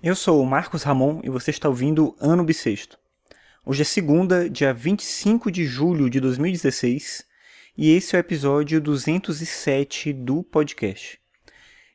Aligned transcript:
Eu 0.00 0.14
sou 0.14 0.40
o 0.40 0.46
Marcos 0.46 0.84
Ramon 0.84 1.20
e 1.24 1.28
você 1.28 1.50
está 1.50 1.68
ouvindo 1.68 2.14
Ano 2.20 2.44
Bissexto. 2.44 2.96
Hoje 3.66 3.82
é 3.82 3.84
segunda, 3.84 4.48
dia 4.48 4.72
25 4.72 5.50
de 5.50 5.64
julho 5.64 6.08
de 6.08 6.20
2016, 6.20 7.26
e 7.76 7.90
esse 7.90 8.14
é 8.14 8.18
o 8.18 8.20
episódio 8.20 8.80
207 8.80 10.12
do 10.12 10.44
podcast. 10.44 11.18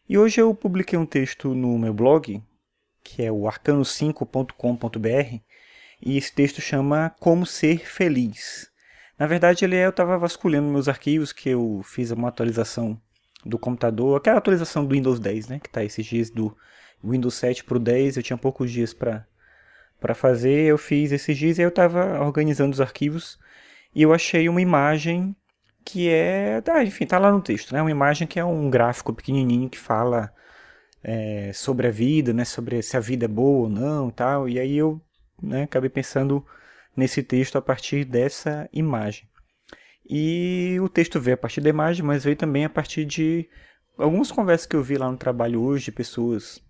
E 0.08 0.18
hoje 0.18 0.42
eu 0.42 0.54
publiquei 0.54 1.00
um 1.00 1.06
texto 1.06 1.56
no 1.56 1.80
meu 1.80 1.94
blog, 1.94 2.44
que 3.02 3.24
é 3.24 3.32
o 3.32 3.44
arcano5.com.br, 3.44 5.38
e 6.06 6.18
esse 6.18 6.34
texto 6.34 6.60
chama 6.60 7.16
Como 7.22 7.46
Ser 7.46 7.88
Feliz. 7.88 8.70
Na 9.18 9.28
verdade, 9.28 9.64
ele 9.64 9.78
é, 9.78 9.86
eu 9.86 9.92
estava 9.92 10.18
vasculhando 10.18 10.70
meus 10.70 10.90
arquivos, 10.90 11.32
que 11.32 11.48
eu 11.48 11.80
fiz 11.86 12.12
uma 12.12 12.28
atualização 12.28 13.02
do 13.46 13.58
computador, 13.58 14.18
aquela 14.18 14.40
atualização 14.40 14.86
do 14.86 14.94
Windows 14.94 15.22
10, 15.22 15.48
né, 15.48 15.60
que 15.60 15.70
está 15.70 15.86
esses 15.86 16.06
dias 16.06 16.30
do 16.30 16.54
Windows 17.04 17.36
7 17.36 17.64
para 17.64 17.78
o 17.78 17.80
10, 17.80 18.18
eu 18.18 18.24
tinha 18.24 18.38
poucos 18.38 18.72
dias 18.72 18.94
para 18.94 19.26
para 20.00 20.14
fazer, 20.14 20.66
eu 20.66 20.78
fiz 20.78 21.14
esses 21.14 21.38
dias 21.38 21.58
e 21.58 21.62
eu 21.62 21.70
estava 21.70 22.20
organizando 22.20 22.74
os 22.74 22.82
arquivos 22.82 23.40
e 23.96 24.02
eu 24.02 24.14
achei 24.14 24.50
uma 24.50 24.62
imagem 24.62 25.34
que 25.86 26.10
é, 26.10 26.62
ah, 26.68 26.84
enfim, 26.84 27.06
tá 27.06 27.20
lá 27.20 27.32
no 27.32 27.42
texto, 27.42 27.74
né? 27.74 27.82
Uma 27.82 27.92
imagem 27.92 28.28
que 28.28 28.40
é 28.40 28.46
um 28.46 28.70
gráfico 28.70 29.14
pequenininho 29.14 29.70
que 29.70 29.78
fala 29.78 30.34
é, 31.04 31.52
sobre 31.54 31.88
a 31.88 31.92
vida, 31.92 32.34
né? 32.34 32.46
Sobre 32.46 32.82
se 32.82 32.98
a 32.98 33.00
vida 33.00 33.26
é 33.26 33.28
boa 33.28 33.64
ou 33.64 33.70
não, 33.70 34.10
tal. 34.10 34.48
E 34.48 34.60
aí 34.60 34.78
eu, 34.78 35.02
né? 35.42 35.64
Acabei 35.64 35.90
pensando 35.90 36.46
nesse 36.96 37.22
texto 37.22 37.58
a 37.58 37.62
partir 37.62 38.06
dessa 38.06 38.70
imagem. 38.74 39.28
E 40.10 40.78
o 40.82 40.90
texto 40.90 41.20
veio 41.20 41.36
a 41.36 41.38
partir 41.38 41.62
da 41.62 41.70
imagem, 41.70 42.06
mas 42.06 42.24
veio 42.24 42.36
também 42.36 42.66
a 42.66 42.70
partir 42.70 43.06
de 43.06 43.48
algumas 43.98 44.32
conversas 44.32 44.68
que 44.68 44.76
eu 44.76 44.84
vi 44.84 44.98
lá 44.98 45.10
no 45.10 45.18
trabalho 45.18 45.62
hoje 45.62 45.86
de 45.86 45.92
pessoas 45.92 46.62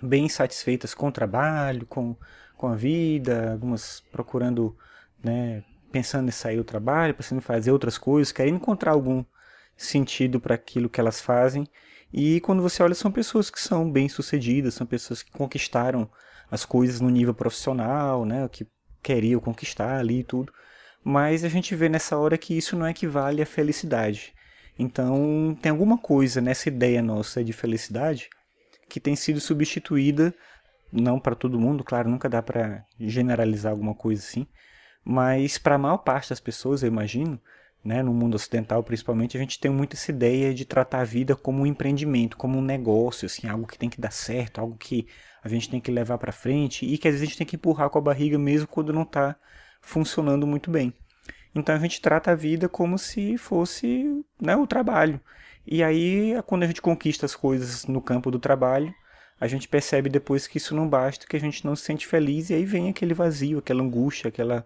bem 0.00 0.28
satisfeitas 0.28 0.94
com 0.94 1.08
o 1.08 1.12
trabalho, 1.12 1.86
com, 1.86 2.16
com 2.56 2.68
a 2.68 2.74
vida, 2.74 3.52
algumas 3.52 4.02
procurando, 4.12 4.76
né, 5.22 5.62
pensando 5.90 6.28
em 6.28 6.32
sair 6.32 6.56
do 6.56 6.64
trabalho, 6.64 7.14
pensando 7.14 7.38
em 7.38 7.42
fazer 7.42 7.70
outras 7.70 7.98
coisas, 7.98 8.32
querendo 8.32 8.56
encontrar 8.56 8.92
algum 8.92 9.24
sentido 9.76 10.40
para 10.40 10.54
aquilo 10.54 10.88
que 10.88 11.00
elas 11.00 11.20
fazem. 11.20 11.66
E 12.12 12.40
quando 12.40 12.62
você 12.62 12.82
olha, 12.82 12.94
são 12.94 13.10
pessoas 13.10 13.50
que 13.50 13.60
são 13.60 13.90
bem-sucedidas, 13.90 14.74
são 14.74 14.86
pessoas 14.86 15.22
que 15.22 15.30
conquistaram 15.30 16.10
as 16.50 16.64
coisas 16.64 17.00
no 17.00 17.08
nível 17.08 17.34
profissional, 17.34 18.24
né, 18.24 18.48
que 18.48 18.66
queriam 19.02 19.40
conquistar 19.40 19.98
ali 19.98 20.20
e 20.20 20.24
tudo. 20.24 20.52
Mas 21.04 21.42
a 21.44 21.48
gente 21.48 21.74
vê 21.74 21.88
nessa 21.88 22.16
hora 22.16 22.38
que 22.38 22.56
isso 22.56 22.76
não 22.76 22.88
equivale 22.88 23.42
à 23.42 23.46
felicidade. 23.46 24.34
Então, 24.78 25.56
tem 25.60 25.70
alguma 25.70 25.98
coisa 25.98 26.40
nessa 26.40 26.68
ideia 26.68 27.02
nossa 27.02 27.42
de 27.42 27.52
felicidade 27.52 28.30
que 28.92 29.00
tem 29.00 29.16
sido 29.16 29.40
substituída, 29.40 30.34
não 30.92 31.18
para 31.18 31.34
todo 31.34 31.58
mundo, 31.58 31.82
claro, 31.82 32.10
nunca 32.10 32.28
dá 32.28 32.42
para 32.42 32.84
generalizar 33.00 33.72
alguma 33.72 33.94
coisa 33.94 34.22
assim, 34.22 34.46
mas 35.02 35.56
para 35.56 35.76
a 35.76 35.78
maior 35.78 35.96
parte 35.96 36.28
das 36.28 36.40
pessoas, 36.40 36.82
eu 36.82 36.88
imagino, 36.88 37.40
né, 37.82 38.02
no 38.02 38.12
mundo 38.12 38.34
ocidental 38.34 38.82
principalmente, 38.82 39.34
a 39.34 39.40
gente 39.40 39.58
tem 39.58 39.70
muito 39.70 39.94
essa 39.94 40.10
ideia 40.10 40.52
de 40.52 40.66
tratar 40.66 41.00
a 41.00 41.04
vida 41.04 41.34
como 41.34 41.62
um 41.62 41.66
empreendimento, 41.66 42.36
como 42.36 42.58
um 42.58 42.62
negócio, 42.62 43.24
assim, 43.24 43.48
algo 43.48 43.66
que 43.66 43.78
tem 43.78 43.88
que 43.88 43.98
dar 43.98 44.12
certo, 44.12 44.60
algo 44.60 44.76
que 44.76 45.08
a 45.42 45.48
gente 45.48 45.70
tem 45.70 45.80
que 45.80 45.90
levar 45.90 46.18
para 46.18 46.30
frente 46.30 46.84
e 46.84 46.98
que 46.98 47.08
às 47.08 47.14
vezes 47.14 47.22
a 47.22 47.26
gente 47.30 47.38
tem 47.38 47.46
que 47.46 47.56
empurrar 47.56 47.88
com 47.88 47.98
a 47.98 48.02
barriga 48.02 48.38
mesmo 48.38 48.68
quando 48.68 48.92
não 48.92 49.04
está 49.04 49.36
funcionando 49.80 50.46
muito 50.46 50.70
bem. 50.70 50.92
Então 51.54 51.74
a 51.74 51.78
gente 51.78 51.98
trata 51.98 52.30
a 52.30 52.34
vida 52.34 52.68
como 52.68 52.98
se 52.98 53.38
fosse 53.38 54.22
né, 54.38 54.54
o 54.54 54.66
trabalho. 54.66 55.18
E 55.66 55.82
aí, 55.82 56.34
quando 56.46 56.64
a 56.64 56.66
gente 56.66 56.82
conquista 56.82 57.26
as 57.26 57.34
coisas 57.34 57.86
no 57.86 58.00
campo 58.00 58.30
do 58.30 58.38
trabalho, 58.38 58.92
a 59.40 59.46
gente 59.46 59.68
percebe 59.68 60.08
depois 60.08 60.46
que 60.46 60.58
isso 60.58 60.74
não 60.74 60.88
basta, 60.88 61.26
que 61.26 61.36
a 61.36 61.40
gente 61.40 61.64
não 61.64 61.74
se 61.74 61.84
sente 61.84 62.06
feliz, 62.06 62.50
e 62.50 62.54
aí 62.54 62.64
vem 62.64 62.88
aquele 62.88 63.14
vazio, 63.14 63.58
aquela 63.58 63.82
angústia, 63.82 64.28
aquela 64.28 64.64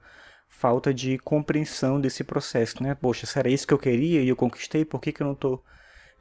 falta 0.49 0.93
de 0.93 1.19
compreensão 1.19 2.01
desse 2.01 2.25
processo, 2.25 2.83
né? 2.83 2.95
Poxa, 2.95 3.27
será 3.27 3.49
isso 3.49 3.67
que 3.67 3.75
eu 3.75 3.79
queria 3.79 4.23
e 4.23 4.29
eu 4.29 4.37
conquistei, 4.37 4.85
por 4.85 5.01
que, 5.01 5.13
que 5.13 5.23
eu 5.23 5.27
não 5.27 5.35
estou 5.35 5.63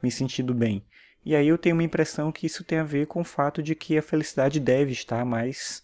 me 0.02 0.10
sentindo 0.10 0.54
bem? 0.54 0.82
E 1.24 1.34
aí 1.34 1.48
eu 1.48 1.58
tenho 1.58 1.74
uma 1.74 1.82
impressão 1.82 2.30
que 2.30 2.46
isso 2.46 2.62
tem 2.64 2.78
a 2.78 2.84
ver 2.84 3.06
com 3.06 3.20
o 3.20 3.24
fato 3.24 3.62
de 3.62 3.74
que 3.74 3.98
a 3.98 4.02
felicidade 4.02 4.60
deve 4.60 4.92
estar 4.92 5.24
mais 5.24 5.82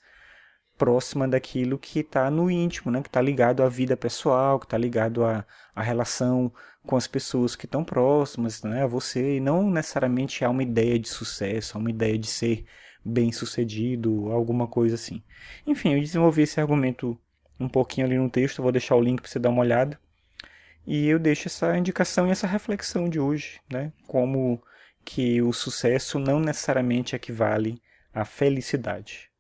próxima 0.76 1.28
daquilo 1.28 1.78
que 1.78 2.00
está 2.00 2.30
no 2.30 2.50
íntimo, 2.50 2.90
né? 2.90 3.02
que 3.02 3.08
está 3.08 3.20
ligado 3.20 3.62
à 3.62 3.68
vida 3.68 3.96
pessoal, 3.96 4.58
que 4.58 4.66
está 4.66 4.76
ligado 4.76 5.24
à, 5.24 5.44
à 5.74 5.82
relação 5.82 6.52
com 6.84 6.96
as 6.96 7.06
pessoas 7.06 7.54
que 7.54 7.66
estão 7.66 7.84
próximas 7.84 8.62
né? 8.62 8.82
a 8.82 8.86
você, 8.86 9.36
e 9.36 9.40
não 9.40 9.70
necessariamente 9.70 10.44
a 10.44 10.50
uma 10.50 10.62
ideia 10.62 10.98
de 10.98 11.08
sucesso, 11.08 11.76
a 11.76 11.80
uma 11.80 11.90
ideia 11.90 12.18
de 12.18 12.26
ser 12.26 12.64
bem 13.04 13.32
sucedido, 13.32 14.30
alguma 14.30 14.66
coisa 14.66 14.94
assim. 14.94 15.22
Enfim, 15.66 15.94
eu 15.94 16.00
desenvolvi 16.00 16.42
esse 16.42 16.60
argumento 16.60 17.18
um 17.58 17.68
pouquinho 17.68 18.06
ali 18.06 18.18
no 18.18 18.30
texto, 18.30 18.62
vou 18.62 18.72
deixar 18.72 18.96
o 18.96 19.00
link 19.00 19.20
para 19.20 19.30
você 19.30 19.38
dar 19.38 19.50
uma 19.50 19.60
olhada. 19.60 19.98
E 20.86 21.06
eu 21.06 21.18
deixo 21.18 21.46
essa 21.46 21.76
indicação 21.76 22.26
e 22.26 22.30
essa 22.30 22.46
reflexão 22.46 23.08
de 23.08 23.20
hoje, 23.20 23.60
né? 23.70 23.92
Como 24.06 24.60
que 25.04 25.40
o 25.42 25.52
sucesso 25.52 26.18
não 26.18 26.40
necessariamente 26.40 27.14
equivale 27.14 27.80
à 28.12 28.24
felicidade. 28.24 29.31